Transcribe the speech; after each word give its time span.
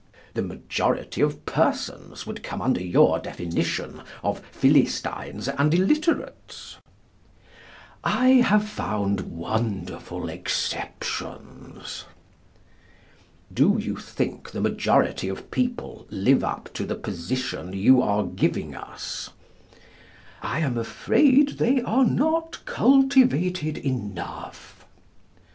The 0.33 0.41
majority 0.41 1.21
of 1.21 1.45
persons 1.45 2.25
would 2.25 2.41
come 2.41 2.59
under 2.59 2.81
your 2.83 3.19
definition 3.19 4.01
of 4.23 4.39
Philistines 4.47 5.47
and 5.47 5.71
illiterates? 5.75 6.77
I 8.03 8.29
have 8.43 8.67
found 8.67 9.21
wonderful 9.21 10.27
exceptions. 10.27 12.05
Do 13.53 13.77
you 13.79 13.95
think 13.95 14.49
the 14.49 14.59
majority 14.59 15.29
of 15.29 15.51
people 15.51 16.07
live 16.09 16.43
up 16.43 16.73
to 16.73 16.83
the 16.87 16.95
position 16.95 17.73
you 17.73 18.01
are 18.01 18.23
giving 18.23 18.73
us? 18.73 19.29
I 20.41 20.61
am 20.61 20.79
afraid 20.79 21.59
they 21.59 21.79
are 21.83 22.05
not 22.05 22.65
cultivated 22.65 23.77
enough. 23.77 24.83